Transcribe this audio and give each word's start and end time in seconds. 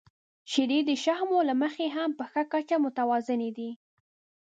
•شیدې 0.51 0.79
د 0.87 0.91
شحمو 1.03 1.39
له 1.49 1.53
مخې 1.61 1.85
هم 1.97 2.09
په 2.19 2.23
ښه 2.31 2.41
کچه 2.53 2.75
متوازنه 2.85 3.49
دي. 3.57 3.71